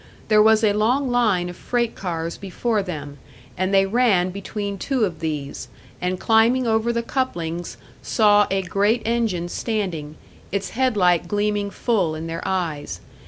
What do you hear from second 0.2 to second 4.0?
There was a long line of freight cars before them, and they